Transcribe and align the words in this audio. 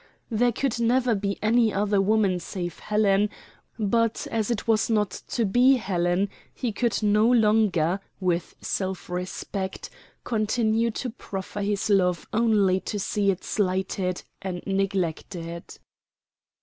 There 0.31 0.51
could 0.51 0.79
never 0.79 1.13
be 1.13 1.37
any 1.43 1.71
other 1.71 2.01
woman 2.01 2.39
save 2.39 2.79
Helen, 2.79 3.29
but 3.77 4.25
as 4.31 4.49
it 4.49 4.67
was 4.67 4.89
not 4.89 5.11
to 5.27 5.45
be 5.45 5.75
Helen, 5.75 6.27
he 6.55 6.71
could 6.71 7.03
no 7.03 7.27
longer, 7.29 7.99
with 8.19 8.55
self 8.61 9.11
respect, 9.11 9.91
continue 10.23 10.89
to 10.89 11.11
proffer 11.11 11.61
his 11.61 11.87
love 11.91 12.27
only 12.33 12.79
to 12.79 12.97
see 12.97 13.29
it 13.29 13.43
slighted 13.43 14.23
and 14.41 14.63
neglected. 14.65 15.65